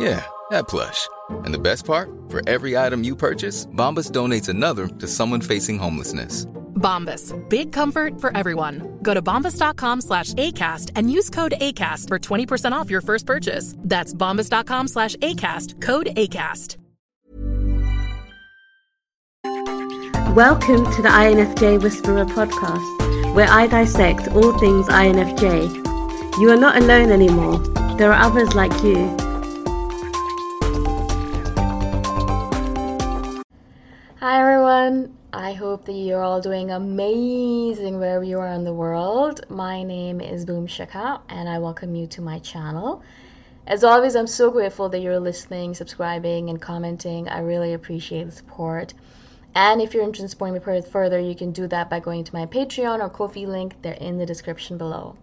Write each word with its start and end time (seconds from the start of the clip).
Yeah, 0.00 0.24
that 0.48 0.66
plush. 0.66 1.08
And 1.44 1.52
the 1.52 1.58
best 1.58 1.84
part? 1.84 2.10
For 2.30 2.40
every 2.48 2.74
item 2.74 3.04
you 3.04 3.14
purchase, 3.14 3.66
Bombas 3.66 4.10
donates 4.10 4.48
another 4.48 4.88
to 4.88 5.06
someone 5.06 5.42
facing 5.42 5.78
homelessness. 5.78 6.46
Bombas. 6.80 7.36
Big 7.50 7.70
comfort 7.70 8.18
for 8.18 8.34
everyone. 8.34 8.98
Go 9.02 9.12
to 9.12 9.20
bombas.com 9.20 10.00
slash 10.00 10.32
ACAST 10.34 10.92
and 10.96 11.12
use 11.12 11.28
code 11.28 11.52
ACAST 11.60 12.08
for 12.08 12.18
20% 12.18 12.72
off 12.72 12.88
your 12.88 13.02
first 13.02 13.26
purchase. 13.26 13.74
That's 13.76 14.14
bombas.com 14.14 14.88
slash 14.88 15.16
ACAST. 15.16 15.82
Code 15.82 16.06
ACAST. 16.16 16.78
Welcome 20.34 20.90
to 20.94 21.02
the 21.02 21.10
INFJ 21.10 21.82
Whisperer 21.82 22.24
podcast, 22.24 23.34
where 23.34 23.48
I 23.50 23.66
dissect 23.66 24.28
all 24.28 24.56
things 24.58 24.88
INFJ. 24.88 26.38
You 26.38 26.50
are 26.50 26.56
not 26.56 26.78
alone 26.78 27.10
anymore. 27.10 27.58
There 27.98 28.10
are 28.14 28.26
others 28.26 28.54
like 28.54 28.72
you. 28.82 29.14
I 35.32 35.52
hope 35.52 35.84
that 35.84 35.92
you're 35.92 36.24
all 36.24 36.40
doing 36.40 36.72
amazing 36.72 38.00
wherever 38.00 38.24
you 38.24 38.40
are 38.40 38.52
in 38.52 38.64
the 38.64 38.74
world. 38.74 39.42
My 39.48 39.84
name 39.84 40.20
is 40.20 40.44
Boom 40.44 40.66
Shikha 40.66 41.20
and 41.28 41.48
I 41.48 41.60
welcome 41.60 41.94
you 41.94 42.08
to 42.08 42.20
my 42.20 42.40
channel. 42.40 43.00
As 43.64 43.84
always, 43.84 44.16
I'm 44.16 44.26
so 44.26 44.50
grateful 44.50 44.88
that 44.88 44.98
you're 44.98 45.20
listening, 45.20 45.72
subscribing, 45.72 46.50
and 46.50 46.60
commenting. 46.60 47.28
I 47.28 47.38
really 47.42 47.74
appreciate 47.74 48.24
the 48.24 48.32
support. 48.32 48.92
And 49.54 49.80
if 49.80 49.94
you're 49.94 50.02
interested 50.02 50.24
in 50.24 50.28
supporting 50.30 50.54
me 50.54 50.80
further, 50.90 51.20
you 51.20 51.36
can 51.36 51.52
do 51.52 51.68
that 51.68 51.88
by 51.88 52.00
going 52.00 52.24
to 52.24 52.34
my 52.34 52.46
Patreon 52.46 52.98
or 52.98 53.08
Ko-fi 53.08 53.46
link. 53.46 53.80
They're 53.82 53.92
in 53.92 54.18
the 54.18 54.26
description 54.26 54.78
below. 54.78 55.16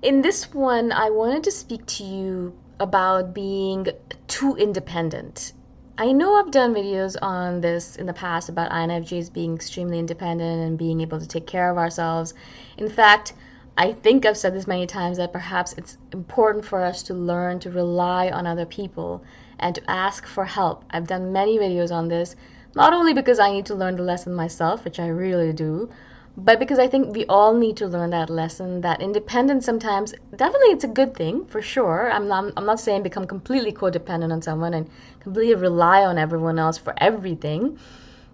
In 0.00 0.22
this 0.22 0.54
one, 0.54 0.92
I 0.92 1.10
wanted 1.10 1.42
to 1.42 1.50
speak 1.50 1.86
to 1.86 2.04
you 2.04 2.56
about 2.78 3.34
being 3.34 3.88
too 4.28 4.54
independent. 4.54 5.54
I 5.98 6.12
know 6.12 6.34
I've 6.36 6.50
done 6.50 6.74
videos 6.74 7.16
on 7.20 7.60
this 7.60 7.96
in 7.96 8.06
the 8.06 8.12
past 8.12 8.48
about 8.48 8.70
INFJs 8.70 9.32
being 9.32 9.54
extremely 9.54 9.98
independent 9.98 10.62
and 10.62 10.78
being 10.78 11.00
able 11.00 11.20
to 11.20 11.28
take 11.28 11.46
care 11.46 11.70
of 11.70 11.76
ourselves. 11.76 12.32
In 12.78 12.88
fact, 12.88 13.34
I 13.76 13.92
think 13.92 14.24
I've 14.24 14.36
said 14.36 14.54
this 14.54 14.66
many 14.66 14.86
times 14.86 15.18
that 15.18 15.32
perhaps 15.32 15.74
it's 15.74 15.98
important 16.12 16.64
for 16.64 16.82
us 16.82 17.02
to 17.04 17.14
learn 17.14 17.60
to 17.60 17.70
rely 17.70 18.30
on 18.30 18.46
other 18.46 18.66
people 18.66 19.22
and 19.58 19.74
to 19.74 19.90
ask 19.90 20.26
for 20.26 20.44
help. 20.44 20.84
I've 20.90 21.06
done 21.06 21.32
many 21.32 21.58
videos 21.58 21.90
on 21.92 22.08
this, 22.08 22.34
not 22.74 22.92
only 22.92 23.12
because 23.12 23.38
I 23.38 23.50
need 23.52 23.66
to 23.66 23.74
learn 23.74 23.96
the 23.96 24.02
lesson 24.02 24.34
myself, 24.34 24.84
which 24.84 25.00
I 25.00 25.08
really 25.08 25.52
do, 25.52 25.90
but 26.36 26.58
because 26.58 26.78
I 26.78 26.86
think 26.86 27.14
we 27.14 27.26
all 27.26 27.54
need 27.54 27.76
to 27.78 27.86
learn 27.86 28.10
that 28.10 28.30
lesson 28.30 28.80
that 28.82 29.02
independence 29.02 29.66
sometimes 29.66 30.14
definitely 30.36 30.68
it's 30.68 30.84
a 30.84 30.88
good 30.88 31.14
thing 31.14 31.44
for 31.46 31.60
sure. 31.60 32.10
I'm 32.10 32.28
not 32.28 32.52
I'm 32.56 32.66
not 32.66 32.80
saying 32.80 33.02
become 33.02 33.26
completely 33.26 33.72
codependent 33.72 34.32
on 34.32 34.40
someone 34.42 34.74
and 34.74 34.88
completely 35.20 35.54
rely 35.54 36.04
on 36.04 36.18
everyone 36.18 36.58
else 36.58 36.78
for 36.78 36.94
everything, 36.98 37.78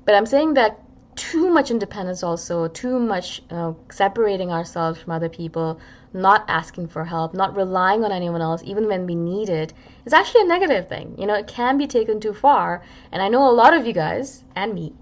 but 0.05 0.15
I'm 0.15 0.27
saying 0.27 0.55
that 0.55 0.83
too 1.17 1.49
much 1.49 1.71
independence 1.71 2.23
also 2.23 2.69
too 2.69 2.99
much 2.99 3.43
separating 3.91 4.53
ourselves 4.53 5.01
from 5.01 5.13
other 5.13 5.31
people 5.31 5.81
not 6.13 6.45
asking 6.49 6.87
for 6.87 7.07
help 7.07 7.33
not 7.33 7.57
relying 7.57 8.05
on 8.05 8.13
anyone 8.13 8.43
else 8.43 8.63
even 8.65 8.87
when 8.87 9.07
we 9.07 9.15
need 9.15 9.49
it 9.49 9.73
is 10.05 10.13
actually 10.13 10.43
a 10.43 10.47
negative 10.47 10.87
thing. 10.89 11.15
You 11.19 11.27
know 11.27 11.35
it 11.35 11.47
can 11.47 11.79
be 11.79 11.87
taken 11.87 12.21
too 12.21 12.35
far. 12.35 12.83
And 13.11 13.23
i 13.23 13.29
know 13.29 13.49
a 13.49 13.51
lot 13.51 13.73
of 13.73 13.87
you 13.87 13.95
guys 13.95 14.45
and 14.55 14.75
me 14.75 14.93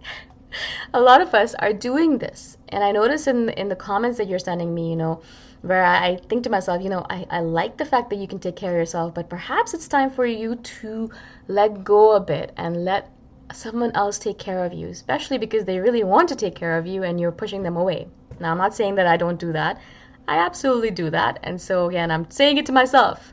a 0.92 1.00
lot 1.00 1.20
of 1.20 1.34
us 1.34 1.54
are 1.56 1.72
doing 1.72 2.18
this 2.18 2.56
and 2.68 2.84
i 2.84 2.92
notice 2.92 3.26
in 3.26 3.48
in 3.50 3.68
the 3.68 3.76
comments 3.76 4.18
that 4.18 4.28
you're 4.28 4.38
sending 4.38 4.74
me 4.74 4.90
you 4.90 4.96
know 4.96 5.20
where 5.64 5.82
I 5.82 6.16
think 6.28 6.44
to 6.44 6.50
myself, 6.50 6.82
you 6.82 6.90
know, 6.90 7.06
I, 7.08 7.24
I 7.30 7.40
like 7.40 7.78
the 7.78 7.86
fact 7.86 8.10
that 8.10 8.16
you 8.16 8.28
can 8.28 8.38
take 8.38 8.54
care 8.54 8.72
of 8.72 8.76
yourself, 8.76 9.14
but 9.14 9.30
perhaps 9.30 9.72
it's 9.72 9.88
time 9.88 10.10
for 10.10 10.26
you 10.26 10.56
to 10.56 11.10
let 11.48 11.82
go 11.82 12.12
a 12.12 12.20
bit 12.20 12.52
and 12.58 12.84
let 12.84 13.10
someone 13.50 13.90
else 13.94 14.18
take 14.18 14.38
care 14.38 14.62
of 14.62 14.74
you, 14.74 14.88
especially 14.88 15.38
because 15.38 15.64
they 15.64 15.78
really 15.78 16.04
want 16.04 16.28
to 16.28 16.36
take 16.36 16.54
care 16.54 16.76
of 16.76 16.86
you 16.86 17.02
and 17.02 17.18
you're 17.18 17.32
pushing 17.32 17.62
them 17.62 17.78
away. 17.78 18.06
Now, 18.40 18.50
I'm 18.50 18.58
not 18.58 18.74
saying 18.74 18.96
that 18.96 19.06
I 19.06 19.16
don't 19.16 19.40
do 19.40 19.52
that. 19.54 19.80
I 20.28 20.36
absolutely 20.36 20.90
do 20.90 21.08
that. 21.10 21.38
And 21.42 21.58
so, 21.58 21.88
again, 21.88 22.10
I'm 22.10 22.30
saying 22.30 22.58
it 22.58 22.66
to 22.66 22.72
myself 22.72 23.32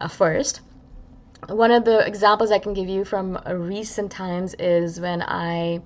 uh, 0.00 0.08
first. 0.08 0.62
One 1.48 1.70
of 1.70 1.84
the 1.84 2.04
examples 2.04 2.50
I 2.50 2.58
can 2.58 2.74
give 2.74 2.88
you 2.88 3.04
from 3.04 3.38
uh, 3.46 3.54
recent 3.54 4.10
times 4.10 4.54
is 4.54 5.00
when 5.00 5.22
I 5.22 5.82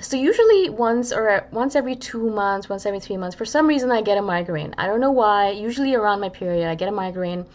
so 0.00 0.16
usually 0.16 0.70
once 0.70 1.12
or 1.12 1.46
once 1.52 1.76
every 1.76 1.96
two 1.96 2.30
months, 2.30 2.68
once 2.68 2.86
every 2.86 3.00
three 3.00 3.16
months, 3.16 3.36
for 3.36 3.44
some 3.44 3.66
reason 3.66 3.90
I 3.90 4.02
get 4.02 4.18
a 4.18 4.22
migraine. 4.22 4.74
I 4.78 4.86
don't 4.86 5.00
know 5.00 5.12
why. 5.12 5.50
Usually 5.50 5.94
around 5.94 6.20
my 6.20 6.28
period, 6.28 6.68
I 6.68 6.74
get 6.74 6.88
a 6.88 6.92
migraine, 6.92 7.46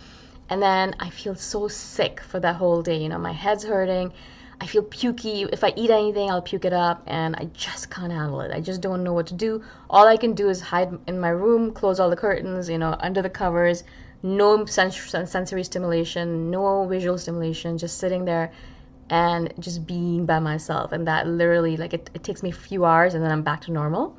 and 0.49 0.61
then 0.61 0.95
I 0.99 1.09
feel 1.09 1.35
so 1.35 1.67
sick 1.67 2.21
for 2.21 2.39
that 2.39 2.55
whole 2.55 2.81
day. 2.81 2.97
You 2.97 3.09
know, 3.09 3.17
my 3.17 3.31
head's 3.31 3.63
hurting, 3.63 4.13
I 4.61 4.67
feel 4.67 4.83
pukey. 4.83 5.49
If 5.51 5.63
I 5.63 5.73
eat 5.75 5.89
anything, 5.89 6.29
I'll 6.29 6.41
puke 6.41 6.65
it 6.65 6.73
up, 6.73 7.03
and 7.07 7.35
I 7.35 7.45
just 7.53 7.89
can't 7.89 8.11
handle 8.11 8.41
it. 8.41 8.51
I 8.51 8.61
just 8.61 8.81
don't 8.81 9.03
know 9.03 9.13
what 9.13 9.27
to 9.27 9.33
do. 9.33 9.63
All 9.89 10.07
I 10.07 10.17
can 10.17 10.33
do 10.33 10.49
is 10.49 10.61
hide 10.61 10.97
in 11.07 11.19
my 11.19 11.29
room, 11.29 11.71
close 11.71 11.99
all 11.99 12.09
the 12.09 12.15
curtains, 12.15 12.69
you 12.69 12.77
know, 12.77 12.95
under 12.99 13.21
the 13.21 13.29
covers, 13.29 13.83
no 14.23 14.65
sens- 14.65 15.15
sensory 15.29 15.63
stimulation, 15.63 16.49
no 16.51 16.85
visual 16.87 17.17
stimulation, 17.17 17.77
just 17.77 17.97
sitting 17.97 18.25
there 18.25 18.51
and 19.09 19.53
just 19.59 19.85
being 19.85 20.25
by 20.25 20.39
myself. 20.39 20.91
And 20.91 21.07
that 21.07 21.27
literally, 21.27 21.77
like, 21.77 21.93
it, 21.93 22.09
it 22.13 22.23
takes 22.23 22.43
me 22.43 22.49
a 22.49 22.53
few 22.53 22.85
hours, 22.85 23.13
and 23.13 23.23
then 23.23 23.31
I'm 23.31 23.43
back 23.43 23.61
to 23.61 23.71
normal. 23.71 24.17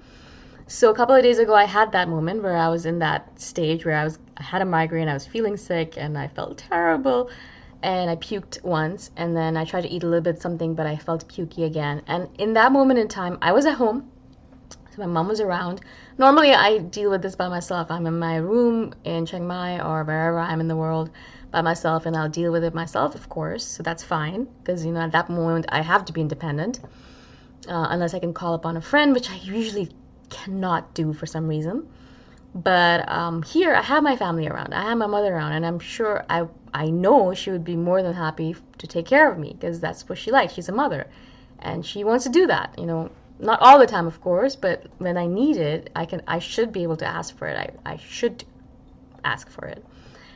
So 0.68 0.90
a 0.90 0.94
couple 0.94 1.14
of 1.14 1.22
days 1.22 1.38
ago, 1.38 1.54
I 1.54 1.64
had 1.64 1.92
that 1.92 2.08
moment 2.08 2.42
where 2.42 2.56
I 2.56 2.68
was 2.68 2.86
in 2.86 2.98
that 2.98 3.40
stage 3.40 3.84
where 3.84 3.96
I 3.96 4.04
was 4.04 4.18
I 4.36 4.42
had 4.42 4.62
a 4.62 4.64
migraine, 4.64 5.08
I 5.08 5.14
was 5.14 5.26
feeling 5.26 5.56
sick, 5.56 5.94
and 5.96 6.18
I 6.18 6.28
felt 6.28 6.58
terrible 6.58 7.30
and 7.82 8.10
I 8.10 8.16
puked 8.16 8.62
once, 8.64 9.10
and 9.16 9.36
then 9.36 9.56
I 9.56 9.64
tried 9.64 9.82
to 9.82 9.88
eat 9.88 10.02
a 10.02 10.06
little 10.06 10.22
bit 10.22 10.40
something, 10.40 10.74
but 10.74 10.86
I 10.86 10.96
felt 10.96 11.28
pukey 11.28 11.64
again. 11.64 12.02
And 12.06 12.28
in 12.38 12.54
that 12.54 12.72
moment 12.72 12.98
in 12.98 13.06
time, 13.06 13.38
I 13.42 13.52
was 13.52 13.66
at 13.66 13.74
home, 13.74 14.10
so 14.70 15.02
my 15.02 15.06
mom 15.06 15.28
was 15.28 15.40
around. 15.40 15.82
Normally, 16.18 16.52
I 16.52 16.78
deal 16.78 17.10
with 17.10 17.22
this 17.22 17.36
by 17.36 17.48
myself. 17.48 17.90
I'm 17.90 18.06
in 18.06 18.18
my 18.18 18.36
room 18.36 18.94
in 19.04 19.26
Chiang 19.26 19.46
Mai 19.46 19.78
or 19.78 20.02
wherever 20.04 20.38
I'm 20.38 20.60
in 20.60 20.68
the 20.68 20.76
world 20.76 21.10
by 21.56 21.62
myself, 21.62 22.04
and 22.04 22.14
I'll 22.14 22.28
deal 22.28 22.52
with 22.52 22.64
it 22.64 22.74
myself, 22.74 23.14
of 23.14 23.30
course. 23.30 23.64
So 23.64 23.82
that's 23.82 24.04
fine, 24.04 24.46
because 24.58 24.84
you 24.84 24.92
know 24.92 25.00
at 25.00 25.12
that 25.12 25.30
moment 25.30 25.64
I 25.70 25.80
have 25.80 26.04
to 26.04 26.12
be 26.12 26.20
independent, 26.20 26.80
uh, 27.66 27.86
unless 27.94 28.12
I 28.12 28.18
can 28.18 28.34
call 28.34 28.52
upon 28.52 28.76
a 28.76 28.82
friend, 28.82 29.14
which 29.14 29.30
I 29.30 29.36
usually 29.36 29.88
cannot 30.28 30.92
do 30.92 31.14
for 31.14 31.24
some 31.24 31.48
reason. 31.48 31.88
But 32.54 33.08
um, 33.08 33.42
here, 33.42 33.74
I 33.74 33.80
have 33.80 34.02
my 34.02 34.16
family 34.16 34.46
around. 34.46 34.74
I 34.74 34.82
have 34.82 34.98
my 34.98 35.06
mother 35.06 35.34
around, 35.34 35.52
and 35.52 35.64
I'm 35.64 35.78
sure 35.78 36.26
I 36.28 36.46
I 36.74 36.90
know 36.90 37.32
she 37.32 37.50
would 37.50 37.64
be 37.64 37.76
more 37.88 38.02
than 38.02 38.12
happy 38.12 38.54
to 38.76 38.86
take 38.86 39.06
care 39.06 39.30
of 39.32 39.38
me 39.38 39.56
because 39.58 39.80
that's 39.80 40.06
what 40.08 40.18
she 40.18 40.30
likes. 40.30 40.52
She's 40.52 40.68
a 40.68 40.78
mother, 40.82 41.06
and 41.60 41.86
she 41.86 42.04
wants 42.04 42.24
to 42.24 42.30
do 42.30 42.46
that. 42.48 42.68
You 42.76 42.84
know, 42.84 43.10
not 43.38 43.62
all 43.62 43.78
the 43.78 43.86
time, 43.86 44.06
of 44.06 44.20
course, 44.20 44.56
but 44.56 44.84
when 44.98 45.16
I 45.16 45.26
need 45.26 45.56
it, 45.56 45.88
I 45.96 46.04
can. 46.04 46.20
I 46.36 46.38
should 46.38 46.70
be 46.70 46.82
able 46.82 46.98
to 46.98 47.06
ask 47.06 47.34
for 47.38 47.46
it. 47.48 47.56
I 47.64 47.92
I 47.92 47.96
should 47.96 48.44
ask 49.24 49.48
for 49.48 49.64
it. 49.64 49.82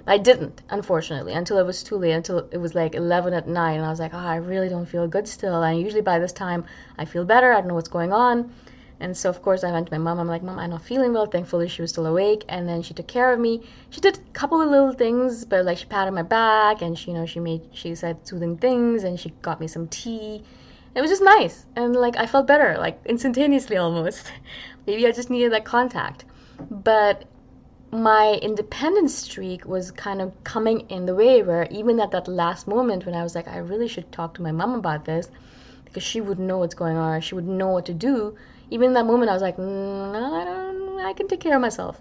I 0.07 0.19
didn't, 0.19 0.63
unfortunately, 0.71 1.33
until 1.33 1.59
it 1.59 1.67
was 1.67 1.83
too 1.83 1.97
late. 1.97 2.13
Until 2.13 2.49
it 2.51 2.59
was 2.59 2.75
like 2.75 2.95
11 2.95 3.35
at 3.35 3.49
night, 3.49 3.73
and 3.73 3.85
I 3.85 3.91
was 3.91 4.01
like, 4.01 4.15
oh, 4.15 4.19
I 4.19 4.37
really 4.37 4.69
don't 4.69 4.87
feel 4.87 5.07
good 5.07 5.29
still. 5.29 5.63
And 5.63 5.81
usually 5.81 6.03
by 6.03 6.19
this 6.19 6.33
time, 6.33 6.65
I 6.99 7.05
feel 7.05 7.25
better. 7.25 7.53
I 7.53 7.61
don't 7.61 7.69
know 7.69 7.75
what's 7.75 7.89
going 7.89 8.13
on 8.13 8.53
and 9.01 9.17
so, 9.17 9.31
of 9.31 9.41
course, 9.41 9.65
I 9.65 9.73
went 9.73 9.87
to 9.87 9.95
my 9.95 9.99
mom. 9.99 10.21
I'm 10.21 10.29
like, 10.29 10.43
Mom, 10.43 10.59
I'm 10.59 10.71
not 10.71 10.83
feeling 10.83 11.15
well. 11.15 11.25
Thankfully, 11.25 11.69
she 11.69 11.81
was 11.81 11.91
still 11.91 12.07
awake. 12.07 12.45
And 12.49 12.69
then 12.69 12.83
she 12.83 12.93
took 12.93 13.07
care 13.07 13.33
of 13.33 13.41
me. 13.41 13.63
She 13.89 14.01
did 14.01 14.19
a 14.19 14.33
couple 14.33 14.61
of 14.61 14.69
little 14.69 14.93
things, 14.93 15.47
but 15.47 15.65
like 15.65 15.79
she 15.79 15.87
patted 15.87 16.13
my 16.13 16.23
back 16.23 16.83
and 16.83 16.99
she, 16.99 17.11
you 17.11 17.17
know, 17.17 17.25
she 17.25 17.41
made, 17.41 17.63
she 17.73 17.95
said 17.95 18.27
soothing 18.29 18.59
things 18.59 19.03
and 19.05 19.19
she 19.19 19.31
got 19.41 19.59
me 19.59 19.67
some 19.67 19.89
tea. 19.89 20.45
It 20.95 21.01
was 21.01 21.11
just 21.11 21.23
nice. 21.23 21.65
And 21.77 21.97
like, 21.97 22.19
I 22.19 22.27
felt 22.27 22.47
better, 22.47 22.77
like 22.77 23.01
instantaneously 23.07 23.77
almost. 23.79 24.31
Maybe 24.87 25.07
I 25.07 25.13
just 25.13 25.31
needed 25.31 25.53
that 25.53 25.65
contact. 25.65 26.27
But 26.71 27.25
my 27.93 28.39
independence 28.43 29.15
streak 29.15 29.65
was 29.67 29.91
kind 29.91 30.21
of 30.21 30.33
coming 30.45 30.81
in 30.89 31.07
the 31.07 31.15
way 31.15 31.43
where 31.43 31.67
even 31.71 31.99
at 32.01 32.13
that 32.13 32.29
last 32.29 32.69
moment 32.69 33.07
when 33.07 33.15
I 33.15 33.23
was 33.23 33.35
like, 33.35 33.49
I 33.49 33.59
really 33.59 33.89
should 33.89 34.13
talk 34.13 34.35
to 34.35 34.43
my 34.43 34.53
mom 34.53 34.75
about 34.75 35.05
this 35.05 35.29
because 35.85 36.03
she 36.03 36.21
would 36.21 36.39
know 36.39 36.59
what's 36.59 36.75
going 36.75 36.97
on, 36.97 37.21
she 37.21 37.35
would 37.35 37.49
know 37.49 37.69
what 37.69 37.87
to 37.87 37.95
do 37.95 38.37
even 38.71 38.89
in 38.89 38.95
that 38.95 39.07
moment, 39.07 39.31
I 39.31 39.35
was 39.35 39.43
like, 39.43 39.57
mm, 39.57 40.13
no, 40.13 40.35
I 40.35 40.45
don't, 40.45 41.01
I 41.01 41.13
can 41.13 41.27
take 41.27 41.41
care 41.41 41.57
of 41.57 41.61
myself. 41.61 42.01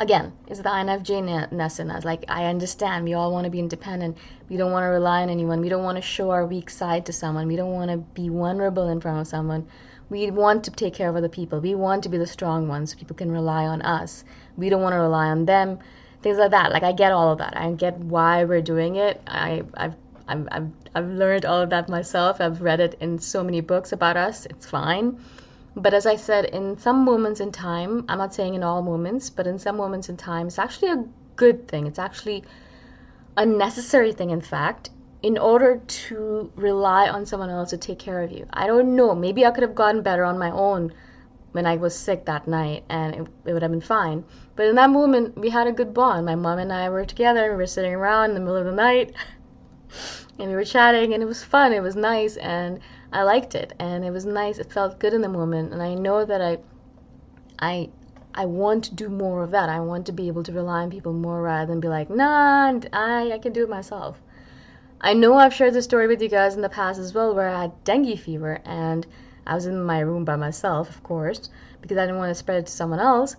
Again, 0.00 0.32
it's 0.48 0.58
the 0.58 0.68
INFJ 0.68 1.52
ness 1.52 1.78
in 1.78 1.88
us. 1.92 2.04
Like, 2.04 2.24
I 2.28 2.46
understand 2.46 3.04
we 3.04 3.14
all 3.14 3.30
want 3.30 3.44
to 3.44 3.50
be 3.50 3.60
independent. 3.60 4.18
We 4.48 4.56
don't 4.56 4.72
want 4.72 4.82
to 4.82 4.88
rely 4.88 5.22
on 5.22 5.30
anyone. 5.30 5.60
We 5.60 5.68
don't 5.68 5.84
want 5.84 5.96
to 5.96 6.02
show 6.02 6.30
our 6.30 6.44
weak 6.44 6.68
side 6.68 7.06
to 7.06 7.12
someone. 7.12 7.46
We 7.46 7.54
don't 7.54 7.70
want 7.70 7.92
to 7.92 7.98
be 7.98 8.28
vulnerable 8.28 8.88
in 8.88 9.00
front 9.00 9.20
of 9.20 9.28
someone. 9.28 9.68
We 10.10 10.32
want 10.32 10.64
to 10.64 10.72
take 10.72 10.94
care 10.94 11.08
of 11.08 11.14
other 11.14 11.28
people. 11.28 11.60
We 11.60 11.76
want 11.76 12.02
to 12.02 12.08
be 12.08 12.18
the 12.18 12.26
strong 12.26 12.66
ones 12.66 12.90
so 12.90 12.98
people 12.98 13.14
can 13.14 13.30
rely 13.30 13.64
on 13.66 13.82
us. 13.82 14.24
We 14.56 14.68
don't 14.68 14.82
want 14.82 14.94
to 14.94 14.98
rely 14.98 15.26
on 15.26 15.44
them. 15.46 15.78
Things 16.22 16.38
like 16.38 16.52
that. 16.52 16.72
Like, 16.72 16.82
I 16.82 16.92
get 16.92 17.12
all 17.12 17.32
of 17.32 17.38
that. 17.38 17.56
I 17.56 17.70
get 17.72 17.98
why 17.98 18.44
we're 18.44 18.62
doing 18.62 18.96
it. 18.96 19.20
I, 19.26 19.62
I've 19.74 19.94
I've, 20.26 20.48
I've, 20.50 20.70
I've 20.94 21.08
learned 21.08 21.44
all 21.44 21.60
of 21.60 21.70
that 21.70 21.88
myself. 21.88 22.40
I've 22.40 22.62
read 22.62 22.80
it 22.80 22.96
in 23.00 23.18
so 23.18 23.44
many 23.44 23.60
books 23.60 23.92
about 23.92 24.16
us. 24.16 24.46
It's 24.46 24.66
fine. 24.66 25.20
But 25.76 25.92
as 25.92 26.06
I 26.06 26.16
said, 26.16 26.46
in 26.46 26.78
some 26.78 27.04
moments 27.04 27.40
in 27.40 27.52
time, 27.52 28.04
I'm 28.08 28.18
not 28.18 28.32
saying 28.32 28.54
in 28.54 28.62
all 28.62 28.80
moments, 28.80 29.28
but 29.28 29.46
in 29.46 29.58
some 29.58 29.76
moments 29.76 30.08
in 30.08 30.16
time, 30.16 30.46
it's 30.46 30.58
actually 30.58 30.92
a 30.92 31.04
good 31.36 31.68
thing. 31.68 31.86
It's 31.86 31.98
actually 31.98 32.44
a 33.36 33.44
necessary 33.44 34.12
thing, 34.12 34.30
in 34.30 34.40
fact, 34.40 34.90
in 35.22 35.36
order 35.36 35.82
to 35.86 36.52
rely 36.54 37.08
on 37.08 37.26
someone 37.26 37.50
else 37.50 37.70
to 37.70 37.78
take 37.78 37.98
care 37.98 38.22
of 38.22 38.30
you. 38.30 38.46
I 38.52 38.66
don't 38.66 38.94
know. 38.94 39.14
Maybe 39.14 39.44
I 39.44 39.50
could 39.50 39.62
have 39.62 39.74
gotten 39.74 40.02
better 40.02 40.24
on 40.24 40.38
my 40.38 40.50
own 40.50 40.92
when 41.52 41.66
I 41.66 41.76
was 41.76 41.94
sick 41.94 42.24
that 42.26 42.46
night 42.46 42.84
and 42.88 43.14
it, 43.14 43.26
it 43.44 43.52
would 43.52 43.62
have 43.62 43.70
been 43.70 43.80
fine. 43.80 44.24
But 44.56 44.66
in 44.66 44.76
that 44.76 44.90
moment, 44.90 45.36
we 45.36 45.50
had 45.50 45.66
a 45.66 45.72
good 45.72 45.92
bond. 45.92 46.26
My 46.26 46.36
mom 46.36 46.58
and 46.58 46.72
I 46.72 46.88
were 46.88 47.04
together. 47.04 47.44
And 47.44 47.52
we 47.52 47.58
were 47.58 47.66
sitting 47.66 47.94
around 47.94 48.30
in 48.30 48.34
the 48.34 48.40
middle 48.40 48.56
of 48.56 48.64
the 48.64 48.72
night 48.72 49.12
and 50.38 50.48
we 50.48 50.54
were 50.54 50.64
chatting 50.64 51.12
and 51.12 51.22
it 51.22 51.26
was 51.26 51.42
fun. 51.42 51.72
It 51.72 51.82
was 51.82 51.96
nice. 51.96 52.36
And 52.36 52.80
I 53.12 53.22
liked 53.22 53.54
it 53.54 53.72
and 53.78 54.04
it 54.04 54.10
was 54.10 54.24
nice. 54.26 54.58
It 54.58 54.72
felt 54.72 54.98
good 54.98 55.14
in 55.14 55.22
the 55.22 55.28
moment 55.28 55.72
and 55.72 55.82
I 55.82 55.94
know 55.94 56.24
that 56.24 56.40
I 56.40 56.58
I 57.58 57.90
I 58.34 58.46
want 58.46 58.84
to 58.84 58.94
do 58.94 59.08
more 59.08 59.44
of 59.44 59.52
that. 59.52 59.68
I 59.68 59.78
want 59.80 60.06
to 60.06 60.12
be 60.12 60.26
able 60.26 60.42
to 60.42 60.52
rely 60.52 60.82
on 60.82 60.90
people 60.90 61.12
more 61.12 61.40
rather 61.42 61.66
than 61.66 61.80
be 61.80 61.88
like, 61.88 62.10
nah, 62.10 62.80
I, 62.92 63.32
I 63.32 63.38
can 63.38 63.52
do 63.52 63.62
it 63.62 63.70
myself. 63.70 64.20
I 65.00 65.14
know 65.14 65.34
I've 65.34 65.54
shared 65.54 65.74
this 65.74 65.84
story 65.84 66.08
with 66.08 66.20
you 66.20 66.28
guys 66.28 66.56
in 66.56 66.62
the 66.62 66.68
past 66.68 66.98
as 66.98 67.14
well 67.14 67.34
where 67.34 67.48
I 67.48 67.62
had 67.62 67.84
dengue 67.84 68.18
fever 68.18 68.60
and 68.64 69.06
I 69.46 69.54
was 69.54 69.66
in 69.66 69.84
my 69.84 70.00
room 70.00 70.24
by 70.24 70.36
myself, 70.36 70.88
of 70.88 71.02
course, 71.02 71.50
because 71.80 71.96
I 71.96 72.06
didn't 72.06 72.18
want 72.18 72.30
to 72.30 72.34
spread 72.34 72.58
it 72.58 72.66
to 72.66 72.72
someone 72.72 72.98
else. 73.00 73.36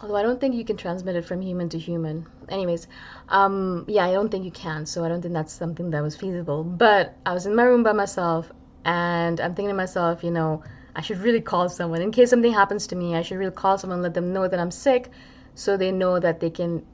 Although 0.00 0.16
I 0.16 0.22
don't 0.22 0.40
think 0.40 0.54
you 0.54 0.64
can 0.64 0.76
transmit 0.76 1.16
it 1.16 1.24
from 1.24 1.40
human 1.40 1.68
to 1.70 1.78
human. 1.78 2.26
Anyways, 2.48 2.86
um, 3.28 3.84
yeah, 3.88 4.06
I 4.06 4.12
don't 4.12 4.30
think 4.30 4.44
you 4.44 4.50
can, 4.50 4.86
so 4.86 5.04
I 5.04 5.08
don't 5.08 5.20
think 5.20 5.34
that's 5.34 5.52
something 5.52 5.90
that 5.90 6.02
was 6.02 6.16
feasible. 6.16 6.62
But 6.62 7.16
I 7.26 7.32
was 7.32 7.46
in 7.46 7.54
my 7.54 7.64
room 7.64 7.82
by 7.82 7.92
myself 7.92 8.52
and 8.84 9.40
I'm 9.40 9.54
thinking 9.54 9.70
to 9.70 9.74
myself, 9.74 10.22
you 10.22 10.30
know, 10.30 10.62
I 10.94 11.00
should 11.00 11.18
really 11.18 11.40
call 11.40 11.68
someone. 11.68 12.00
In 12.00 12.12
case 12.12 12.30
something 12.30 12.52
happens 12.52 12.86
to 12.88 12.96
me, 12.96 13.16
I 13.16 13.22
should 13.22 13.38
really 13.38 13.52
call 13.52 13.76
someone, 13.76 14.02
let 14.02 14.14
them 14.14 14.32
know 14.32 14.46
that 14.46 14.58
I'm 14.58 14.70
sick 14.70 15.10
so 15.54 15.76
they 15.76 15.90
know 15.90 16.20
that 16.20 16.40
they 16.40 16.50
can 16.50 16.84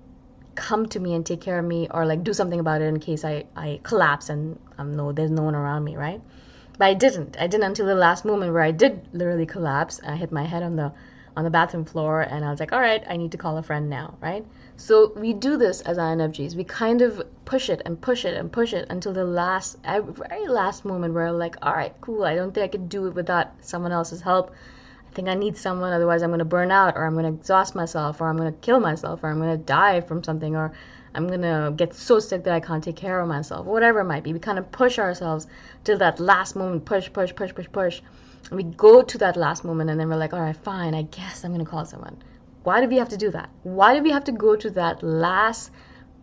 come 0.55 0.87
to 0.87 1.01
me 1.01 1.15
and 1.15 1.27
take 1.27 1.41
care 1.41 1.59
of 1.59 1.65
me 1.65 1.89
or 1.91 2.07
like 2.07 2.25
do 2.25 2.33
something 2.33 2.61
about 2.61 2.81
it 2.81 2.87
in 2.87 3.01
case 3.01 3.25
I, 3.25 3.45
I 3.57 3.81
collapse 3.83 4.31
and 4.31 4.59
um, 4.79 4.95
no, 4.95 5.13
there's 5.13 5.31
no 5.31 5.43
one 5.43 5.55
around 5.55 5.85
me, 5.85 5.97
right? 5.97 6.21
But 6.79 6.87
I 6.87 6.95
didn't. 6.95 7.37
I 7.39 7.47
didn't 7.47 7.65
until 7.65 7.87
the 7.87 7.95
last 7.95 8.25
moment 8.25 8.53
where 8.53 8.63
I 8.63 8.71
did 8.71 9.09
literally 9.13 9.47
collapse. 9.47 10.01
I 10.07 10.17
hit 10.17 10.33
my 10.33 10.45
head 10.45 10.63
on 10.63 10.77
the 10.77 10.93
on 11.37 11.45
the 11.45 11.51
bathroom 11.51 11.85
floor 11.85 12.21
and 12.21 12.45
I 12.45 12.51
was 12.51 12.61
like, 12.61 12.73
all 12.73 12.81
right, 12.81 13.03
I 13.09 13.17
need 13.17 13.33
to 13.33 13.39
call 13.39 13.59
a 13.59 13.63
friend 13.63 13.91
now, 13.91 14.17
right? 14.21 14.45
So 14.77 15.13
we 15.17 15.33
do 15.33 15.57
this 15.57 15.81
as 15.83 15.99
INFJs. 15.99 16.55
We 16.55 16.65
kind 16.65 17.03
of 17.03 17.23
push 17.45 17.71
it 17.71 17.83
and 17.85 18.01
push 18.01 18.25
it 18.25 18.37
and 18.37 18.51
push 18.51 18.73
it 18.73 18.87
until 18.91 19.13
the 19.13 19.25
last, 19.25 19.79
very 19.85 20.49
last 20.49 20.85
moment 20.85 21.15
where 21.15 21.27
we're 21.27 21.39
like, 21.39 21.57
all 21.63 21.73
right, 21.73 21.95
cool. 22.01 22.25
I 22.25 22.35
don't 22.35 22.53
think 22.53 22.65
I 22.65 22.69
could 22.69 22.89
do 22.89 23.07
it 23.07 23.15
without 23.15 23.53
someone 23.61 23.93
else's 23.93 24.21
help. 24.21 24.53
I 25.09 25.15
think 25.15 25.29
I 25.29 25.35
need 25.35 25.57
someone, 25.57 25.93
otherwise 25.93 26.23
I'm 26.23 26.31
going 26.31 26.41
to 26.41 26.45
burn 26.45 26.73
out, 26.73 26.97
or 26.97 27.05
I'm 27.05 27.13
going 27.13 27.25
to 27.25 27.39
exhaust 27.39 27.77
myself, 27.77 28.21
or 28.21 28.29
I'm 28.29 28.37
going 28.37 28.53
to 28.53 28.59
kill 28.61 28.81
myself, 28.81 29.23
or 29.23 29.29
I'm 29.29 29.39
going 29.39 29.57
to 29.57 29.65
die 29.65 30.01
from 30.01 30.25
something, 30.25 30.57
or 30.57 30.73
I'm 31.15 31.29
going 31.29 31.43
to 31.43 31.73
get 31.77 31.95
so 31.95 32.19
sick 32.19 32.43
that 32.43 32.53
I 32.53 32.59
can't 32.59 32.83
take 32.83 32.97
care 32.97 33.21
of 33.21 33.29
myself, 33.29 33.65
whatever 33.65 34.01
it 34.01 34.07
might 34.07 34.25
be. 34.25 34.33
We 34.33 34.41
kind 34.41 34.59
of 34.59 34.73
push 34.73 34.99
ourselves 34.99 35.47
till 35.85 35.99
that 35.99 36.19
last 36.19 36.57
moment, 36.57 36.85
push, 36.85 37.13
push, 37.13 37.33
push, 37.33 37.55
push, 37.55 37.69
push. 37.71 38.01
We 38.51 38.63
go 38.63 39.03
to 39.03 39.19
that 39.19 39.37
last 39.37 39.65
moment, 39.65 39.91
and 39.91 39.99
then 39.99 40.09
we're 40.09 40.17
like, 40.17 40.35
all 40.35 40.41
right, 40.41 40.57
fine, 40.57 40.95
I 40.95 41.03
guess 41.03 41.45
I'm 41.45 41.53
going 41.53 41.65
to 41.65 41.71
call 41.71 41.85
someone. 41.85 42.23
Why 42.63 42.81
do 42.81 42.89
we 42.89 42.97
have 42.97 43.09
to 43.11 43.17
do 43.17 43.31
that? 43.31 43.51
Why 43.63 43.95
do 43.97 44.03
we 44.03 44.11
have 44.11 44.25
to 44.25 44.33
go 44.33 44.57
to 44.57 44.71
that 44.71 45.03
last 45.03 45.71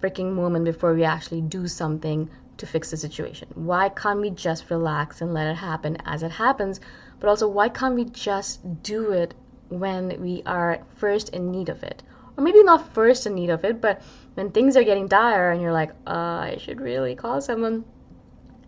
freaking 0.01 0.33
moment 0.33 0.65
before 0.65 0.93
we 0.93 1.03
actually 1.03 1.41
do 1.41 1.67
something 1.67 2.29
to 2.57 2.65
fix 2.65 2.91
the 2.91 2.97
situation? 2.97 3.47
Why 3.55 3.89
can't 3.89 4.21
we 4.21 4.29
just 4.29 4.69
relax 4.69 5.21
and 5.21 5.33
let 5.33 5.47
it 5.47 5.55
happen 5.55 5.97
as 6.05 6.23
it 6.23 6.31
happens? 6.31 6.79
But 7.19 7.29
also, 7.29 7.47
why 7.47 7.69
can't 7.69 7.95
we 7.95 8.05
just 8.05 8.83
do 8.83 9.11
it 9.11 9.33
when 9.69 10.19
we 10.21 10.41
are 10.45 10.79
first 10.95 11.29
in 11.29 11.51
need 11.51 11.69
of 11.69 11.83
it? 11.83 12.03
Or 12.37 12.43
maybe 12.43 12.63
not 12.63 12.93
first 12.93 13.27
in 13.27 13.35
need 13.35 13.49
of 13.49 13.63
it, 13.63 13.81
but 13.81 14.01
when 14.35 14.51
things 14.51 14.77
are 14.77 14.83
getting 14.83 15.07
dire 15.07 15.51
and 15.51 15.61
you're 15.61 15.73
like, 15.73 15.91
uh, 16.07 16.09
I 16.49 16.57
should 16.59 16.81
really 16.81 17.15
call 17.15 17.41
someone. 17.41 17.83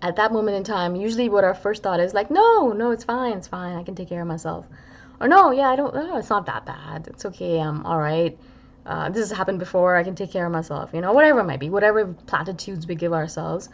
At 0.03 0.17
that 0.17 0.33
moment 0.33 0.57
in 0.57 0.63
time, 0.65 0.95
usually 0.95 1.29
what 1.29 1.45
our 1.45 1.55
first 1.55 1.81
thought 1.81 1.99
is 2.01 2.13
like, 2.13 2.29
no, 2.29 2.73
no, 2.73 2.91
it's 2.91 3.05
fine, 3.05 3.37
it's 3.37 3.47
fine, 3.47 3.77
I 3.77 3.83
can 3.83 3.95
take 3.95 4.09
care 4.09 4.21
of 4.21 4.27
myself. 4.27 4.67
Or 5.21 5.29
no, 5.29 5.51
yeah, 5.51 5.69
I 5.69 5.77
don't, 5.77 5.95
no, 5.95 6.17
it's 6.17 6.29
not 6.29 6.45
that 6.47 6.65
bad, 6.65 7.07
it's 7.07 7.25
okay, 7.25 7.59
I'm 7.59 7.85
all 7.85 7.97
right. 7.97 8.37
Uh, 8.85 9.09
this 9.09 9.29
has 9.29 9.37
happened 9.37 9.59
before, 9.59 9.95
I 9.95 10.03
can 10.03 10.13
take 10.13 10.31
care 10.31 10.45
of 10.45 10.51
myself, 10.51 10.91
you 10.93 10.99
know, 10.99 11.13
whatever 11.13 11.39
it 11.39 11.45
might 11.45 11.61
be, 11.61 11.69
whatever 11.69 12.05
platitudes 12.05 12.85
we 12.85 12.95
give 12.95 13.13
ourselves 13.13 13.69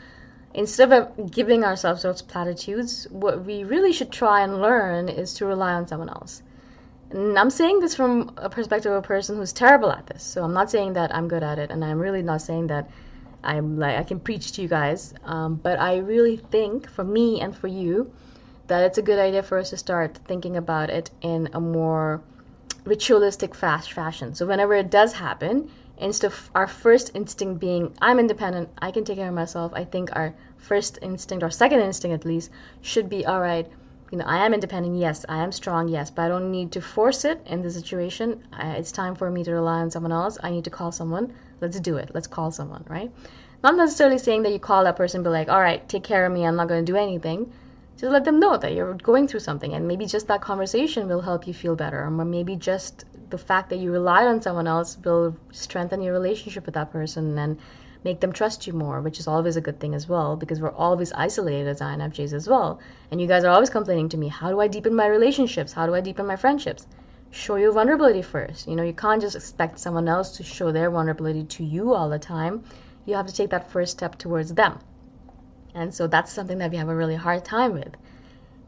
instead 0.53 0.91
of 0.91 1.31
giving 1.31 1.63
ourselves 1.63 2.03
those 2.03 2.21
platitudes, 2.21 3.07
what 3.09 3.45
we 3.45 3.63
really 3.63 3.93
should 3.93 4.11
try 4.11 4.41
and 4.41 4.61
learn 4.61 5.09
is 5.09 5.33
to 5.35 5.45
rely 5.45 5.73
on 5.73 5.87
someone 5.87 6.09
else. 6.09 6.41
And 7.11 7.37
I'm 7.37 7.49
saying 7.49 7.79
this 7.79 7.95
from 7.95 8.33
a 8.37 8.49
perspective 8.49 8.91
of 8.91 8.99
a 8.99 9.07
person 9.07 9.37
who's 9.37 9.53
terrible 9.53 9.91
at 9.91 10.05
this. 10.07 10.23
So 10.23 10.43
I'm 10.43 10.53
not 10.53 10.69
saying 10.69 10.93
that 10.93 11.13
I'm 11.13 11.27
good 11.27 11.43
at 11.43 11.57
it, 11.57 11.71
and 11.71 11.83
I'm 11.83 11.99
really 11.99 12.21
not 12.21 12.41
saying 12.41 12.67
that 12.67 12.89
I'm 13.43 13.77
like 13.77 13.97
I 13.97 14.03
can 14.03 14.19
preach 14.19 14.51
to 14.53 14.61
you 14.61 14.67
guys. 14.67 15.13
Um, 15.23 15.55
but 15.55 15.79
I 15.79 15.97
really 15.97 16.37
think 16.37 16.89
for 16.89 17.03
me 17.03 17.41
and 17.41 17.55
for 17.55 17.67
you 17.67 18.11
that 18.67 18.83
it's 18.83 18.97
a 18.97 19.01
good 19.01 19.19
idea 19.19 19.41
for 19.43 19.57
us 19.57 19.71
to 19.71 19.77
start 19.77 20.19
thinking 20.25 20.55
about 20.55 20.89
it 20.89 21.09
in 21.21 21.49
a 21.53 21.59
more 21.59 22.21
ritualistic, 22.85 23.55
fast 23.55 23.91
fashion. 23.91 24.35
So 24.35 24.45
whenever 24.45 24.73
it 24.75 24.89
does 24.89 25.13
happen, 25.13 25.69
instead 25.99 26.27
of 26.27 26.49
our 26.55 26.67
first 26.67 27.11
instinct 27.13 27.59
being 27.59 27.93
i'm 28.01 28.19
independent 28.19 28.69
i 28.81 28.89
can 28.89 29.03
take 29.03 29.17
care 29.17 29.27
of 29.27 29.33
myself 29.33 29.71
i 29.75 29.83
think 29.83 30.09
our 30.13 30.33
first 30.57 30.97
instinct 31.01 31.43
or 31.43 31.49
second 31.49 31.81
instinct 31.81 32.13
at 32.13 32.25
least 32.25 32.49
should 32.81 33.09
be 33.09 33.25
all 33.25 33.41
right 33.41 33.67
you 34.11 34.17
know 34.17 34.25
i 34.25 34.45
am 34.45 34.53
independent 34.53 34.95
yes 34.95 35.25
i 35.27 35.43
am 35.43 35.51
strong 35.51 35.87
yes 35.89 36.09
but 36.09 36.23
i 36.23 36.27
don't 36.29 36.49
need 36.49 36.71
to 36.71 36.81
force 36.81 37.25
it 37.25 37.41
in 37.45 37.61
the 37.61 37.69
situation 37.69 38.41
I, 38.53 38.71
it's 38.75 38.91
time 38.91 39.13
for 39.13 39.29
me 39.29 39.43
to 39.43 39.51
rely 39.51 39.79
on 39.81 39.91
someone 39.91 40.13
else 40.13 40.37
i 40.41 40.49
need 40.49 40.63
to 40.63 40.69
call 40.69 40.91
someone 40.91 41.33
let's 41.61 41.79
do 41.79 41.97
it 41.97 42.11
let's 42.13 42.27
call 42.27 42.51
someone 42.51 42.83
right 42.87 43.11
not 43.63 43.75
necessarily 43.75 44.17
saying 44.17 44.43
that 44.43 44.51
you 44.51 44.59
call 44.59 44.83
that 44.83 44.95
person 44.95 45.23
be 45.23 45.29
like 45.29 45.49
all 45.49 45.61
right 45.61 45.87
take 45.89 46.03
care 46.03 46.25
of 46.25 46.31
me 46.31 46.45
i'm 46.45 46.55
not 46.55 46.67
going 46.67 46.83
to 46.85 46.91
do 46.91 46.97
anything 46.97 47.51
just 47.97 48.11
let 48.11 48.23
them 48.23 48.39
know 48.39 48.57
that 48.57 48.73
you're 48.73 48.93
going 48.93 49.27
through 49.27 49.41
something 49.41 49.73
and 49.73 49.87
maybe 49.87 50.05
just 50.05 50.27
that 50.27 50.41
conversation 50.41 51.07
will 51.07 51.21
help 51.21 51.45
you 51.45 51.53
feel 51.53 51.75
better 51.75 52.05
or 52.05 52.09
maybe 52.09 52.55
just 52.55 53.03
the 53.29 53.37
fact 53.37 53.69
that 53.69 53.77
you 53.77 53.91
rely 53.91 54.25
on 54.25 54.41
someone 54.41 54.67
else 54.67 54.97
will 55.03 55.35
strengthen 55.51 56.01
your 56.01 56.13
relationship 56.13 56.65
with 56.65 56.75
that 56.75 56.91
person 56.91 57.37
and 57.37 57.59
make 58.03 58.21
them 58.21 58.31
trust 58.31 58.65
you 58.65 58.73
more, 58.73 59.01
which 59.01 59.19
is 59.19 59.27
always 59.27 59.57
a 59.57 59.61
good 59.61 59.79
thing 59.79 59.93
as 59.93 60.07
well 60.07 60.35
because 60.35 60.61
we're 60.61 60.71
always 60.71 61.11
isolated 61.13 61.67
as 61.67 61.81
INFJs 61.81 62.33
as 62.33 62.47
well. 62.47 62.79
And 63.11 63.19
you 63.19 63.27
guys 63.27 63.43
are 63.43 63.51
always 63.51 63.69
complaining 63.69 64.09
to 64.09 64.17
me, 64.17 64.29
how 64.29 64.49
do 64.49 64.59
I 64.61 64.67
deepen 64.67 64.95
my 64.95 65.07
relationships? 65.07 65.73
How 65.73 65.85
do 65.85 65.95
I 65.95 66.01
deepen 66.01 66.25
my 66.25 66.35
friendships? 66.37 66.87
Show 67.31 67.55
your 67.55 67.71
vulnerability 67.71 68.23
first. 68.23 68.67
You 68.67 68.75
know, 68.75 68.83
you 68.83 68.93
can't 68.93 69.21
just 69.21 69.35
expect 69.35 69.79
someone 69.79 70.07
else 70.07 70.35
to 70.37 70.43
show 70.43 70.71
their 70.71 70.89
vulnerability 70.89 71.43
to 71.43 71.63
you 71.63 71.93
all 71.93 72.09
the 72.09 72.17
time. 72.17 72.63
You 73.05 73.15
have 73.15 73.27
to 73.27 73.33
take 73.33 73.51
that 73.51 73.69
first 73.69 73.91
step 73.91 74.17
towards 74.17 74.55
them. 74.55 74.79
And 75.75 75.93
so 75.93 76.07
that's 76.07 76.33
something 76.33 76.57
that 76.57 76.71
we 76.71 76.77
have 76.77 76.89
a 76.89 76.95
really 76.95 77.15
hard 77.15 77.45
time 77.45 77.73
with. 77.73 77.95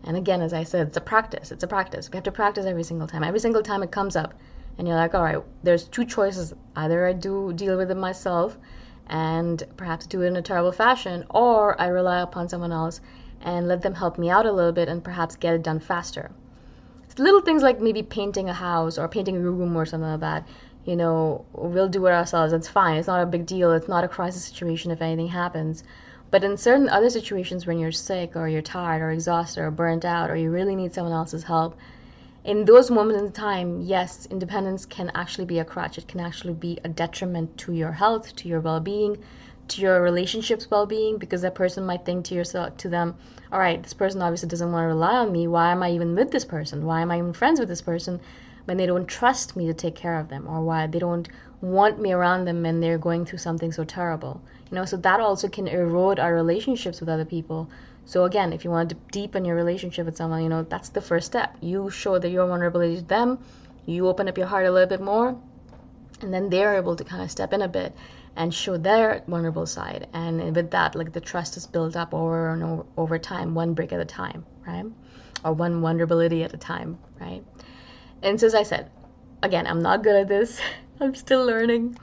And 0.04 0.16
again, 0.16 0.42
as 0.42 0.54
I 0.54 0.64
said, 0.64 0.88
it's 0.88 0.98
a 0.98 1.02
practice. 1.02 1.52
It's 1.52 1.64
a 1.64 1.68
practice. 1.68 2.12
We 2.12 2.18
have 2.18 2.24
to 2.26 2.32
practice 2.32 2.66
every 2.66 2.84
single 2.84 3.08
time. 3.08 3.24
Every 3.24 3.40
single 3.40 3.64
time 3.64 3.82
it 3.82 3.92
comes 3.92 4.16
up, 4.16 4.36
and 4.78 4.88
you're 4.88 4.98
like, 4.98 5.14
all 5.16 5.24
right, 5.24 5.44
there's 5.64 5.88
two 5.88 6.06
choices. 6.06 6.54
Either 6.76 7.08
I 7.08 7.14
do 7.14 7.54
deal 7.54 7.78
with 7.78 7.92
it 7.92 7.98
myself 7.98 8.58
and 9.08 9.64
perhaps 9.76 10.08
do 10.08 10.22
it 10.22 10.28
in 10.28 10.36
a 10.38 10.42
terrible 10.42 10.72
fashion, 10.72 11.26
or 11.30 11.80
I 11.82 11.88
rely 11.88 12.22
upon 12.22 12.48
someone 12.48 12.72
else 12.72 13.02
and 13.42 13.68
let 13.68 13.82
them 13.82 13.96
help 13.96 14.18
me 14.18 14.30
out 14.30 14.46
a 14.46 14.52
little 14.52 14.72
bit 14.72 14.88
and 14.88 15.04
perhaps 15.04 15.36
get 15.36 15.56
it 15.56 15.64
done 15.64 15.80
faster. 15.80 16.32
Little 17.18 17.42
things 17.42 17.62
like 17.62 17.80
maybe 17.80 18.04
painting 18.04 18.50
a 18.50 18.54
house 18.54 18.98
or 18.98 19.08
painting 19.08 19.36
a 19.36 19.40
room 19.40 19.76
or 19.76 19.86
something 19.86 20.10
like 20.10 20.20
that. 20.22 20.48
You 20.86 20.96
know, 20.96 21.46
we'll 21.54 21.90
do 21.90 22.06
it 22.08 22.12
ourselves. 22.12 22.54
It's 22.54 22.68
fine. 22.68 22.98
It's 22.98 23.08
not 23.08 23.22
a 23.22 23.26
big 23.26 23.46
deal. 23.46 23.72
It's 23.72 23.88
not 23.88 24.04
a 24.04 24.08
crisis 24.08 24.46
situation 24.46 24.92
if 24.92 25.02
anything 25.02 25.28
happens. 25.28 25.84
But 26.32 26.44
in 26.44 26.56
certain 26.58 26.90
other 26.90 27.10
situations, 27.10 27.68
when 27.68 27.78
you're 27.78 27.92
sick 27.92 28.36
or 28.36 28.48
you're 28.48 28.62
tired 28.62 29.02
or 29.02 29.12
exhausted 29.12 29.62
or 29.62 29.70
burnt 29.70 30.06
out 30.06 30.30
or 30.30 30.36
you 30.36 30.50
really 30.50 30.76
need 30.76 30.94
someone 30.94 31.14
else's 31.14 31.44
help, 31.44 31.78
in 32.44 32.66
those 32.66 32.90
moments 32.90 33.22
in 33.22 33.32
time, 33.32 33.82
yes, 33.82 34.26
independence 34.32 34.86
can 34.86 35.12
actually 35.14 35.46
be 35.46 35.60
a 35.60 35.66
crutch. 35.66 35.98
It 35.98 36.08
can 36.08 36.20
actually 36.20 36.54
be 36.54 36.80
a 36.84 36.90
detriment 36.90 37.58
to 37.60 37.74
your 37.74 37.92
health, 37.92 38.36
to 38.38 38.48
your 38.48 38.62
well-being, 38.62 39.24
to 39.70 39.82
your 39.82 40.02
relationships 40.02 40.70
well-being, 40.70 41.18
because 41.18 41.42
that 41.42 41.56
person 41.56 41.86
might 41.86 42.06
think 42.06 42.26
to 42.26 42.36
yourself, 42.36 42.78
to 42.78 42.90
them, 42.90 43.16
all 43.52 43.60
right, 43.60 43.82
this 43.82 43.94
person 43.94 44.22
obviously 44.22 44.50
doesn't 44.50 44.72
want 44.72 44.84
to 44.84 44.88
rely 44.88 45.16
on 45.16 45.32
me. 45.32 45.48
Why 45.48 45.72
am 45.72 45.84
I 45.84 45.92
even 45.92 46.16
with 46.16 46.32
this 46.32 46.46
person? 46.46 46.86
Why 46.86 47.02
am 47.02 47.12
I 47.12 47.18
even 47.18 47.34
friends 47.34 47.60
with 47.60 47.70
this 47.70 47.82
person 47.82 48.20
when 48.66 48.78
they 48.78 48.86
don't 48.86 49.08
trust 49.08 49.56
me 49.56 49.68
to 49.68 49.74
take 49.74 49.96
care 49.96 50.20
of 50.20 50.30
them, 50.30 50.48
or 50.48 50.62
why 50.62 50.88
they 50.88 51.00
don't 51.00 51.28
want 51.62 52.02
me 52.02 52.12
around 52.12 52.46
them 52.46 52.64
when 52.64 52.80
they're 52.80 52.98
going 52.98 53.26
through 53.26 53.40
something 53.40 53.72
so 53.72 53.84
terrible? 53.84 54.42
you 54.72 54.76
know 54.76 54.86
so 54.86 54.98
that 54.98 55.20
also 55.20 55.48
can 55.48 55.68
erode 55.68 56.20
our 56.20 56.34
relationships 56.34 57.00
with 57.00 57.10
other 57.10 57.26
people 57.26 57.70
so 58.06 58.24
again 58.24 58.54
if 58.54 58.64
you 58.64 58.72
want 58.72 58.90
to 58.90 58.96
deepen 59.12 59.46
your 59.46 59.56
relationship 59.56 60.06
with 60.06 60.16
someone 60.16 60.42
you 60.42 60.50
know 60.50 60.64
that's 60.64 60.90
the 60.90 61.02
first 61.02 61.28
step 61.28 61.56
you 61.62 61.90
show 61.90 62.18
that 62.18 62.30
you're 62.30 62.48
vulnerability 62.48 62.96
to 62.96 63.04
them 63.04 63.38
you 63.86 64.08
open 64.08 64.28
up 64.28 64.38
your 64.38 64.48
heart 64.48 64.66
a 64.66 64.72
little 64.72 64.90
bit 64.90 65.02
more 65.02 65.38
and 66.22 66.34
then 66.34 66.50
they're 66.50 66.76
able 66.76 66.96
to 66.96 67.04
kind 67.04 67.22
of 67.22 67.32
step 67.32 67.54
in 67.54 67.62
a 67.62 67.68
bit 67.68 67.96
and 68.36 68.54
show 68.54 68.78
their 68.78 69.24
vulnerable 69.28 69.66
side. 69.66 70.08
And 70.14 70.56
with 70.56 70.72
that 70.72 70.96
like 70.96 71.12
the 71.14 71.22
trust 71.22 71.58
is 71.58 71.68
built 71.68 71.96
up 71.96 72.14
over 72.14 72.50
and 72.50 72.64
over, 72.64 72.86
over 72.98 73.20
time 73.20 73.54
one 73.54 73.74
brick 73.74 73.92
at 73.92 74.00
a 74.00 74.06
time 74.06 74.46
right? 74.66 74.86
Or 75.44 75.54
one 75.54 75.82
vulnerability 75.82 76.44
at 76.44 76.54
a 76.54 76.58
time 76.58 77.00
right? 77.20 77.44
And 78.22 78.40
so 78.40 78.48
as 78.48 78.56
i 78.56 78.64
said 78.64 78.92
again 79.44 79.66
i'm 79.68 79.82
not 79.82 80.04
good 80.04 80.16
at 80.16 80.28
this. 80.28 80.62
I'm 81.02 81.16
still 81.16 81.46
learning. 81.46 81.98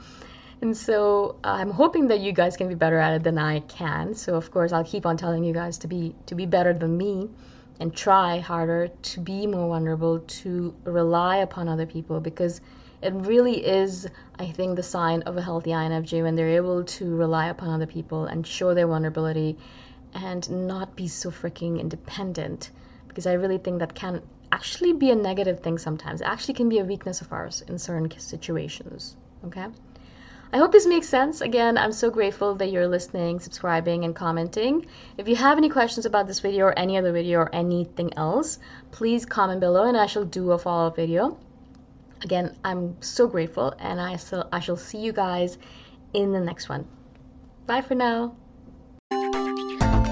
And 0.61 0.77
so 0.77 1.37
uh, 1.45 1.53
I'm 1.53 1.71
hoping 1.71 2.09
that 2.09 2.19
you 2.19 2.33
guys 2.33 2.57
can 2.57 2.69
be 2.69 2.75
better 2.75 2.99
at 2.99 3.15
it 3.15 3.23
than 3.23 3.39
I 3.39 3.61
can. 3.61 4.13
So 4.15 4.35
of 4.35 4.51
course 4.51 4.73
I'll 4.73 4.85
keep 4.85 5.07
on 5.07 5.17
telling 5.17 5.45
you 5.45 5.55
guys 5.55 5.79
to 5.79 5.87
be 5.87 6.17
to 6.27 6.35
be 6.35 6.47
better 6.47 6.73
than 6.73 6.97
me 6.97 7.29
and 7.81 7.95
try 7.95 8.41
harder 8.41 8.89
to 8.89 9.21
be 9.21 9.47
more 9.47 9.69
vulnerable, 9.69 10.19
to 10.19 10.75
rely 10.85 11.37
upon 11.37 11.69
other 11.69 11.87
people 11.87 12.21
because 12.21 12.61
it 13.01 13.13
really 13.15 13.65
is, 13.65 14.09
I 14.39 14.47
think, 14.47 14.77
the 14.77 14.83
sign 14.83 15.23
of 15.23 15.37
a 15.37 15.43
healthy 15.43 15.71
INFJ 15.71 16.23
when 16.23 16.35
they're 16.35 16.49
able 16.49 16.83
to 16.85 17.17
rely 17.17 17.47
upon 17.49 17.71
other 17.71 17.87
people 17.87 18.25
and 18.25 18.47
show 18.47 18.75
their 18.75 18.87
vulnerability 18.87 19.57
and 20.15 20.67
not 20.67 20.97
be 20.97 21.07
so 21.07 21.31
freaking 21.31 21.81
independent. 21.81 22.71
Because 23.07 23.27
I 23.27 23.35
really 23.35 23.59
think 23.59 23.79
that 23.79 23.95
can 23.95 24.23
actually 24.51 24.93
be 24.93 25.11
a 25.11 25.15
negative 25.15 25.61
thing 25.61 25.79
sometimes. 25.79 26.21
It 26.21 26.27
actually 26.27 26.55
can 26.55 26.69
be 26.69 26.79
a 26.79 26.85
weakness 26.85 27.21
of 27.21 27.33
ours 27.33 27.63
in 27.69 27.79
certain 27.79 28.11
situations. 28.19 29.17
Okay? 29.45 29.67
I 30.53 30.57
hope 30.57 30.73
this 30.73 30.87
makes 30.87 31.09
sense. 31.09 31.41
Again, 31.43 31.77
I'm 31.77 31.93
so 31.93 32.11
grateful 32.11 32.55
that 32.55 32.73
you're 32.73 32.89
listening, 32.89 33.39
subscribing, 33.39 34.05
and 34.05 34.17
commenting. 34.17 34.87
If 35.19 35.29
you 35.29 35.37
have 35.37 35.59
any 35.59 35.69
questions 35.69 36.07
about 36.07 36.27
this 36.27 36.41
video 36.41 36.67
or 36.67 36.79
any 36.79 36.97
other 36.97 37.13
video 37.13 37.41
or 37.41 37.55
anything 37.55 38.15
else, 38.17 38.59
please 38.91 39.27
comment 39.27 39.61
below 39.61 39.85
and 39.85 39.97
I 39.97 40.07
shall 40.07 40.25
do 40.25 40.53
a 40.53 40.59
follow-up 40.59 40.97
video. 40.97 41.39
Again, 42.23 42.57
I'm 42.65 43.01
so 43.01 43.29
grateful 43.29 43.75
and 43.79 44.01
I, 44.01 44.17
still, 44.17 44.49
I 44.53 44.61
shall 44.61 44.77
see 44.77 44.99
you 44.99 45.13
guys 45.13 45.59
in 46.15 46.33
the 46.33 46.41
next 46.41 46.69
one. 46.69 46.87
Bye 47.67 47.83
for 47.83 47.95
now. 47.95 48.35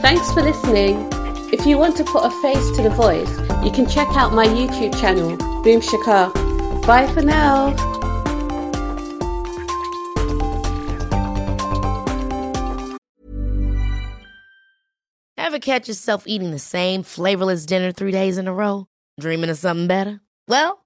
Thanks 0.02 0.32
for 0.32 0.42
listening. 0.42 1.08
If 1.52 1.66
you 1.66 1.78
want 1.78 1.96
to 1.96 2.04
put 2.04 2.24
a 2.24 2.30
face 2.42 2.76
to 2.76 2.82
the 2.82 2.90
voice, 2.90 3.30
you 3.64 3.70
can 3.70 3.88
check 3.88 4.08
out 4.16 4.32
my 4.32 4.46
YouTube 4.46 4.98
channel, 5.00 5.36
Boom 5.62 5.80
Shikha. 5.80 6.32
Bye 6.86 7.06
for 7.12 7.22
now. 7.22 7.74
Ever 15.36 15.58
catch 15.58 15.88
yourself 15.88 16.24
eating 16.26 16.50
the 16.50 16.58
same 16.58 17.02
flavorless 17.02 17.66
dinner 17.66 17.90
three 17.92 18.12
days 18.12 18.38
in 18.38 18.46
a 18.48 18.52
row? 18.52 18.86
Dreaming 19.18 19.50
of 19.50 19.58
something 19.58 19.86
better? 19.86 20.20
Well, 20.48 20.85